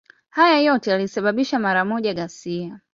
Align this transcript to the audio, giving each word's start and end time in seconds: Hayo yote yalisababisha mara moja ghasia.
Hayo 0.29 0.63
yote 0.63 0.91
yalisababisha 0.91 1.59
mara 1.59 1.85
moja 1.85 2.13
ghasia. 2.13 2.79